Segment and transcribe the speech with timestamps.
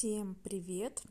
[0.00, 1.02] Всем привет!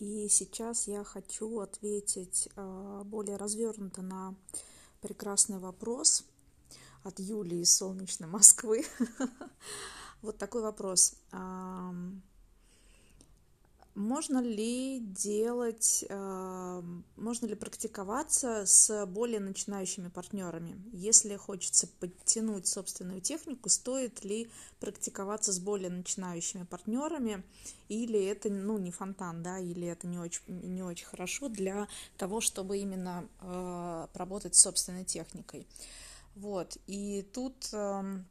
[0.00, 4.34] И сейчас я хочу ответить а, более развернуто на
[5.00, 6.24] прекрасный вопрос
[7.04, 8.84] от Юлии из солнечной Москвы.
[10.22, 11.14] Вот такой вопрос.
[13.94, 16.82] Можно ли делать, э,
[17.16, 20.82] можно ли практиковаться с более начинающими партнерами?
[20.92, 24.48] Если хочется подтянуть собственную технику, стоит ли
[24.80, 27.42] практиковаться с более начинающими партнерами?
[27.90, 31.86] Или это ну, не фонтан, да, или это не очень, не очень хорошо для
[32.16, 35.66] того, чтобы именно э, работать с собственной техникой?
[36.34, 38.22] Вот, и тут э,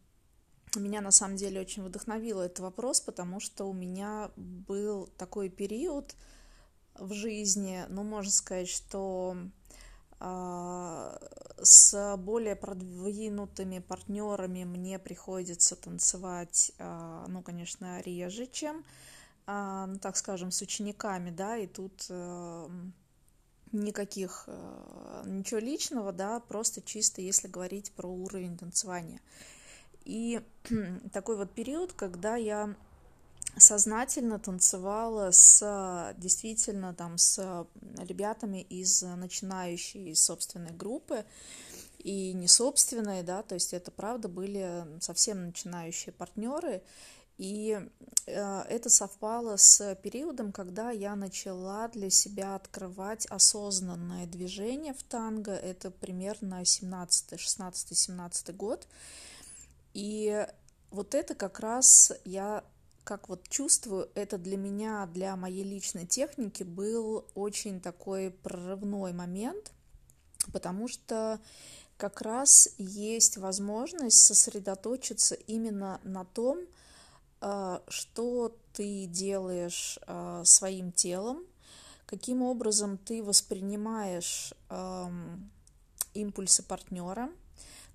[0.80, 6.16] меня на самом деле очень вдохновил этот вопрос, потому что у меня был такой период
[6.96, 9.36] в жизни, ну, можно сказать, что
[10.20, 11.18] э,
[11.62, 18.86] с более продвинутыми партнерами мне приходится танцевать, э, ну, конечно, реже, чем,
[19.48, 22.10] э, ну, так скажем, с учениками, да, и тут
[23.74, 24.50] никаких,
[25.24, 29.22] ничего личного, да, просто чисто если говорить про уровень танцевания.
[30.06, 30.42] И
[31.14, 32.76] такой вот период, когда я
[33.58, 37.66] сознательно танцевала с действительно там с
[37.98, 41.26] ребятами из начинающей собственной группы
[42.00, 46.82] и не собственной, да, то есть это правда были совсем начинающие партнеры,
[47.38, 47.80] и
[48.28, 55.52] э, это совпало с периодом, когда я начала для себя открывать осознанное движение в танго.
[55.52, 58.88] Это примерно 17, 16, 17 год.
[59.94, 60.48] И
[60.90, 62.64] вот это как раз я
[63.04, 69.72] как вот чувствую, это для меня, для моей личной техники был очень такой прорывной момент,
[70.54, 71.40] потому что
[71.98, 76.60] как раз есть возможность сосредоточиться именно на том,
[77.42, 81.44] а, что ты делаешь а, своим телом,
[82.06, 84.54] каким образом ты воспринимаешь
[86.14, 87.30] импульсы партнера,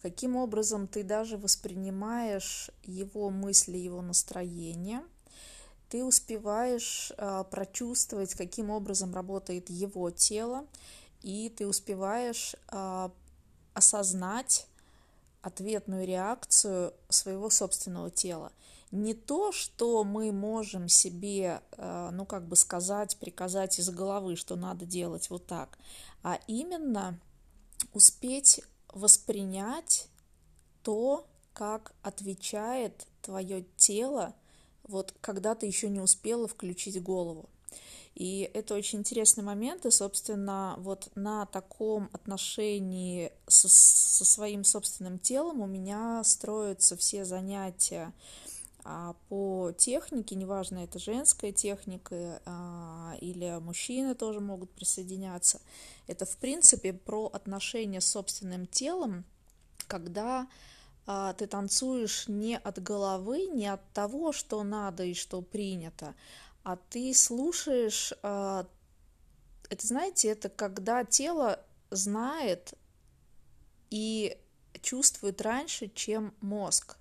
[0.03, 5.03] каким образом ты даже воспринимаешь его мысли, его настроение,
[5.89, 10.67] ты успеваешь э, прочувствовать, каким образом работает его тело,
[11.23, 13.09] и ты успеваешь э,
[13.75, 14.67] осознать
[15.43, 18.51] ответную реакцию своего собственного тела.
[18.91, 24.57] Не то, что мы можем себе, э, ну как бы сказать, приказать из головы, что
[24.57, 25.79] надо делать вот так,
[26.23, 27.19] а именно
[27.93, 28.61] успеть
[28.97, 30.09] воспринять
[30.83, 34.35] то, как отвечает твое тело,
[34.85, 37.49] вот когда ты еще не успела включить голову.
[38.15, 45.19] И это очень интересный момент, и, собственно, вот на таком отношении со, со своим собственным
[45.19, 48.15] телом у меня строятся все занятия
[49.29, 55.61] по технике, неважно, это женская техника а, или мужчины тоже могут присоединяться.
[56.07, 59.25] Это, в принципе, про отношения с собственным телом,
[59.89, 60.47] когда
[61.07, 66.15] а, ты танцуешь не от головы, не от того, что надо и что принято,
[66.63, 68.67] а ты слушаешь, а,
[69.69, 71.61] это, знаете, это когда тело
[71.91, 72.75] знает
[73.91, 74.39] и
[74.81, 76.97] чувствует раньше, чем мозг,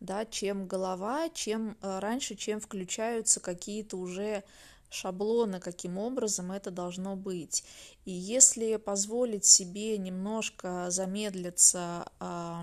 [0.00, 4.42] да, чем голова, чем а, раньше, чем включаются какие-то уже
[4.90, 7.64] шаблоны, каким образом это должно быть.
[8.04, 12.62] И если позволить себе немножко замедлиться э,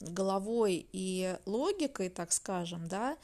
[0.00, 3.18] головой и логикой, так скажем, да,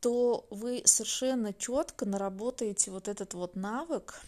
[0.00, 4.22] то вы совершенно четко наработаете вот этот вот навык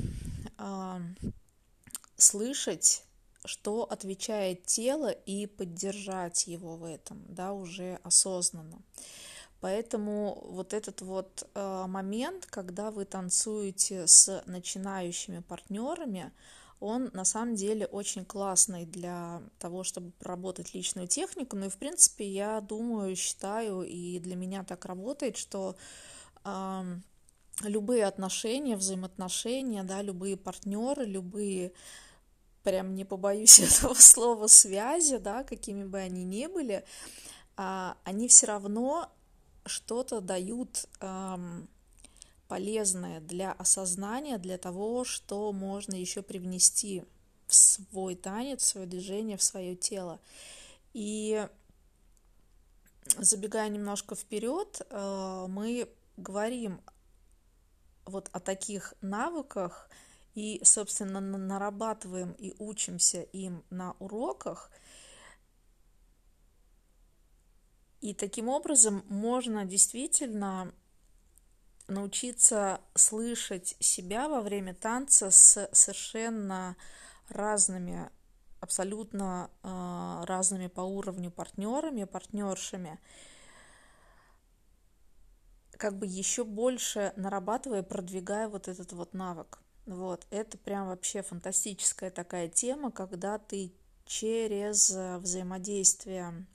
[0.58, 1.00] э,
[2.16, 3.04] слышать
[3.44, 8.80] что отвечает тело и поддержать его в этом, да, уже осознанно.
[9.60, 16.32] Поэтому вот этот вот э, момент, когда вы танцуете с начинающими партнерами,
[16.80, 21.54] он на самом деле очень классный для того, чтобы проработать личную технику.
[21.54, 25.76] Ну и в принципе я думаю, считаю, и для меня так работает, что
[26.44, 26.82] э,
[27.62, 31.72] любые отношения, взаимоотношения, да, любые партнеры, любые
[32.62, 36.84] прям не побоюсь этого слова связи, да, какими бы они ни были,
[37.56, 39.10] а, они все равно
[39.64, 40.88] что-то дают
[42.48, 47.04] полезное для осознания, для того, что можно еще привнести
[47.46, 50.20] в свой танец, в свое движение, в свое тело.
[50.92, 51.48] И
[53.16, 55.88] забегая немножко вперед, э, мы
[56.18, 56.82] говорим
[58.04, 59.88] вот о таких навыках
[60.34, 64.70] и, собственно, нарабатываем и учимся им на уроках–
[68.02, 70.74] И таким образом можно действительно
[71.86, 76.76] научиться слышать себя во время танца с совершенно
[77.28, 78.10] разными,
[78.58, 82.98] абсолютно э, разными по уровню партнерами, партнершами,
[85.78, 89.60] как бы еще больше нарабатывая, продвигая вот этот вот навык.
[89.86, 93.72] Вот, это прям вообще фантастическая такая тема, когда ты
[94.06, 96.46] через взаимодействие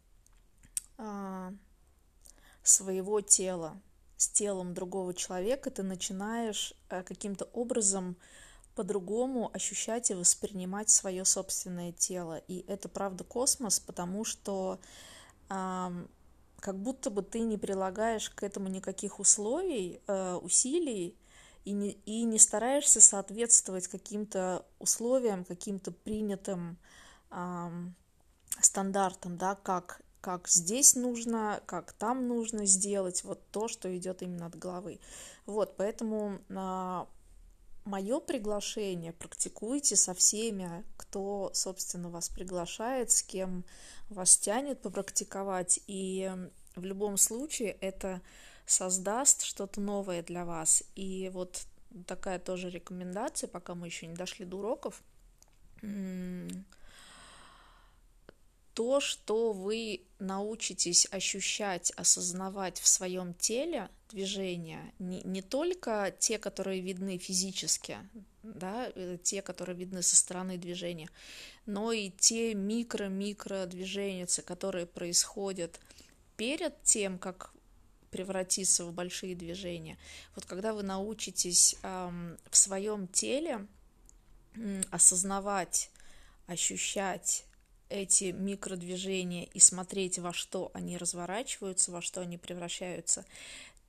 [0.98, 1.52] э,
[2.64, 3.82] своего тела
[4.18, 8.16] с телом другого человека, ты начинаешь э, каким-то образом
[8.76, 12.38] по-другому ощущать и воспринимать свое собственное тело.
[12.48, 14.80] И это правда космос, потому что
[15.50, 16.06] э,
[16.60, 21.16] как будто бы ты не прилагаешь к этому никаких условий, э, усилий,
[21.68, 26.78] и не, и не стараешься соответствовать каким-то условиям, каким-то принятым
[27.30, 27.70] э,
[28.62, 34.48] стандартам, да, как как здесь нужно, как там нужно сделать, вот то, что идет именно
[34.48, 35.00] от головы.
[35.46, 37.08] Вот, поэтому а,
[37.86, 43.64] мое приглашение практикуйте со всеми, кто, собственно, вас приглашает, с кем
[44.10, 46.30] вас тянет попрактиковать, и
[46.76, 48.22] в любом случае это
[48.68, 50.84] создаст что-то новое для вас.
[50.96, 51.66] И вот
[52.06, 55.02] такая тоже рекомендация, пока мы еще не дошли до уроков,
[58.74, 66.82] то, что вы научитесь ощущать, осознавать в своем теле движения, не, не только те, которые
[66.82, 67.98] видны физически,
[68.44, 71.10] да, э, те, которые видны со стороны движения,
[71.66, 75.80] но и те микро-микро движения, которые происходят
[76.36, 77.52] перед тем, как
[78.12, 79.98] превратиться в большие движения.
[80.36, 83.68] Вот когда вы научитесь эм, в своем теле
[84.56, 85.90] э, осознавать,
[86.48, 87.46] ощущать
[87.90, 93.26] эти микродвижения и смотреть, во что они разворачиваются, во что они превращаются,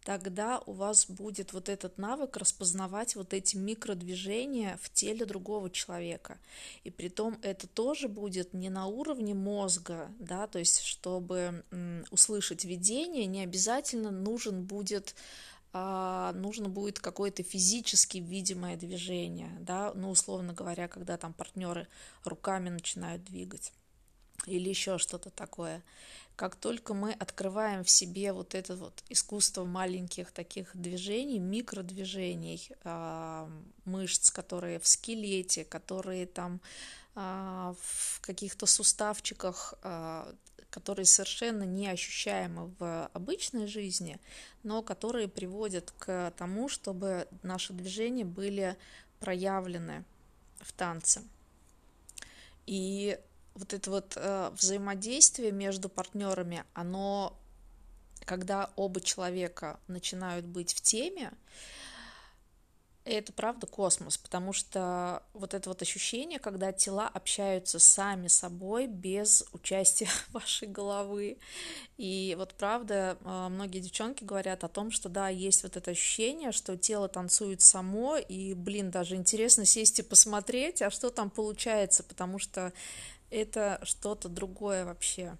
[0.04, 6.38] тогда у вас будет вот этот навык распознавать вот эти микродвижения в теле другого человека.
[6.84, 11.64] И при том это тоже будет не на уровне мозга, да, то есть чтобы
[12.10, 15.14] услышать видение, не обязательно нужен будет
[15.74, 21.86] а, нужно будет какое-то физически видимое движение, да, ну, условно говоря, когда там партнеры
[22.24, 23.72] руками начинают двигать
[24.46, 25.82] или еще что-то такое.
[26.38, 33.50] Как только мы открываем в себе вот это вот искусство маленьких таких движений, микродвижений, а,
[33.84, 36.60] мышц, которые в скелете, которые там
[37.16, 40.32] а, в каких-то суставчиках, а,
[40.70, 44.20] которые совершенно не ощущаемы в обычной жизни,
[44.62, 48.76] но которые приводят к тому, чтобы наши движения были
[49.18, 50.04] проявлены
[50.60, 51.24] в танце.
[52.66, 53.18] И
[53.58, 57.36] вот это вот э, взаимодействие между партнерами, оно,
[58.24, 61.32] когда оба человека начинают быть в теме,
[63.08, 69.44] это правда космос, потому что вот это вот ощущение, когда тела общаются сами собой без
[69.52, 71.38] участия вашей головы.
[71.96, 76.52] И вот правда, э, многие девчонки говорят о том, что да, есть вот это ощущение,
[76.52, 82.02] что тело танцует само, и, блин, даже интересно сесть и посмотреть, а что там получается,
[82.02, 82.72] потому что
[83.30, 85.36] это что-то другое вообще.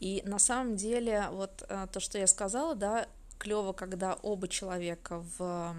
[0.00, 3.06] И на самом деле, вот э, то, что я сказала, да,
[3.38, 5.74] клево, когда оба человека в,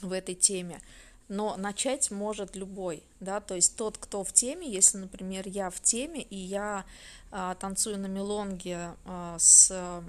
[0.00, 0.80] в этой теме,
[1.28, 5.80] но начать может любой, да, то есть тот, кто в теме, если, например, я в
[5.80, 6.84] теме, и я
[7.30, 10.02] а, танцую на мелонге а, с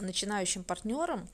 [0.00, 1.28] начинающим партнером,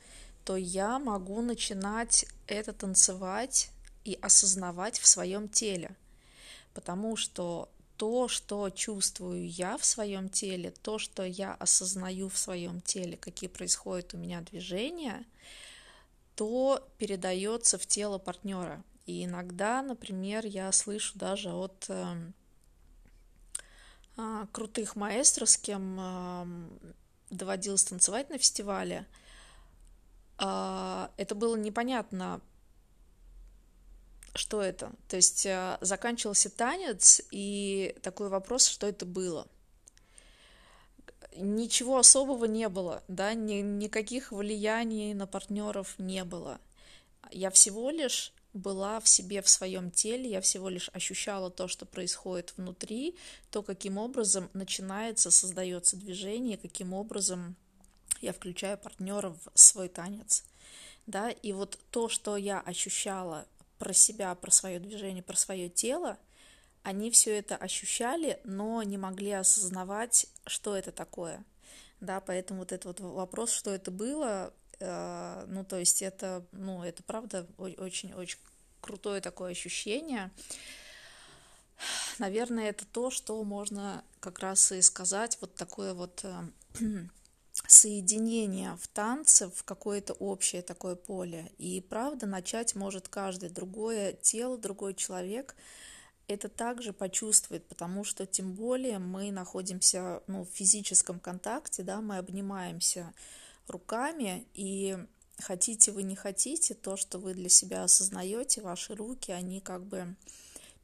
[0.44, 3.70] то я могу начинать это танцевать
[4.04, 5.94] и осознавать в своем теле,
[6.72, 7.68] потому что
[8.00, 13.50] то, что чувствую я в своем теле, то, что я осознаю в своем теле, какие
[13.50, 15.26] происходят у меня движения,
[16.35, 18.83] то передается в тело партнера.
[19.04, 22.33] И иногда, например, я слышу даже от э,
[24.50, 26.47] крутых маэстро, с кем э,
[27.28, 29.07] доводилось танцевать на фестивале,
[30.38, 32.40] э, это было непонятно,
[34.34, 34.92] что это?
[35.08, 39.46] То есть э, заканчивался танец, и такой вопрос, что это было?
[41.37, 46.60] Ничего особого не было, да, ни, никаких влияний на партнеров не было.
[47.30, 51.87] Я всего лишь была в себе, в своем теле, я всего лишь ощущала то, что
[51.87, 53.16] происходит внутри,
[53.50, 57.56] то, каким образом начинается, создается движение, каким образом
[58.20, 60.44] я включаю партнера в свой танец.
[61.06, 63.46] Да, и вот то, что я ощущала
[63.80, 66.18] про себя, про свое движение, про свое тело,
[66.82, 71.44] они все это ощущали, но не могли осознавать, что это такое.
[72.00, 76.84] Да, поэтому вот этот вот вопрос, что это было, э, ну, то есть это, ну,
[76.84, 78.38] это правда очень-очень
[78.80, 80.30] крутое такое ощущение.
[82.18, 86.42] Наверное, это то, что можно как раз и сказать, вот такое вот э,
[87.66, 91.52] соединение в танце в какое-то общее такое поле.
[91.58, 95.54] И правда, начать может каждый, другое тело, другой человек
[96.32, 102.18] это также почувствует, потому что тем более мы находимся ну, в физическом контакте, да, мы
[102.18, 103.12] обнимаемся
[103.66, 104.96] руками, и
[105.38, 110.14] хотите вы не хотите, то, что вы для себя осознаете, ваши руки, они как бы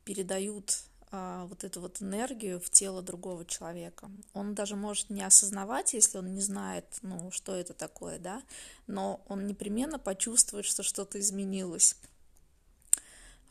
[0.04, 0.82] передают
[1.12, 4.10] вот эту вот энергию в тело другого человека.
[4.34, 8.42] Он даже может не осознавать, если он не знает, ну, что это такое, да,
[8.86, 11.96] но он непременно почувствует, что что-то изменилось.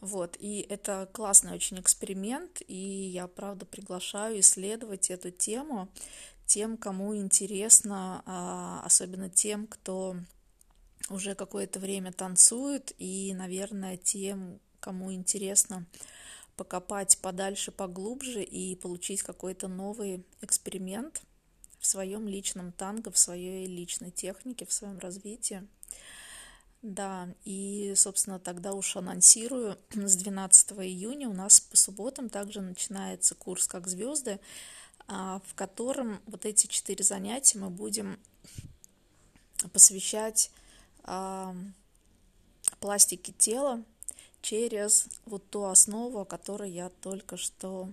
[0.01, 5.89] Вот, и это классный очень эксперимент, и я, правда, приглашаю исследовать эту тему
[6.45, 10.17] тем, кому интересно, а, особенно тем, кто
[11.09, 15.85] уже какое-то время танцует, и, наверное, тем, кому интересно
[16.55, 21.21] покопать подальше, поглубже и получить какой-то новый эксперимент
[21.79, 25.67] в своем личном танго, в своей личной технике, в своем развитии.
[26.81, 33.35] Да, и, собственно, тогда уж анонсирую, с 12 июня у нас по субботам также начинается
[33.35, 34.39] курс «Как звезды»,
[35.07, 38.19] а, в котором вот эти четыре занятия мы будем
[39.71, 40.51] посвящать
[42.79, 43.83] пластике тела,
[44.45, 47.91] через вот ту основу, о которой я только что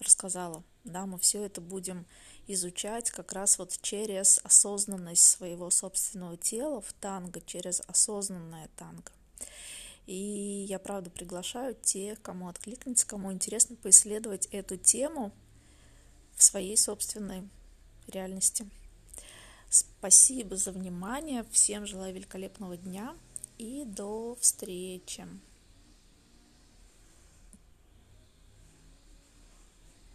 [0.00, 0.64] рассказала.
[0.84, 2.06] Да, мы все это будем
[2.46, 9.12] изучать как раз вот через осознанность своего собственного тела в танго, через осознанное танго.
[10.06, 15.30] И я, правда, приглашаю тех, кому откликнется, кому интересно поисследовать эту тему
[16.36, 17.46] в своей собственной
[18.06, 18.66] реальности.
[19.68, 21.44] Спасибо за внимание.
[21.50, 23.14] Всем желаю великолепного дня
[23.58, 25.26] и до встречи.